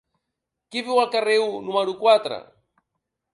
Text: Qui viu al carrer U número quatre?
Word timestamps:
Qui 0.75 0.81
viu 0.87 1.01
al 1.01 1.11
carrer 1.17 1.35
U 1.43 1.61
número 1.67 1.95
quatre? 2.01 2.41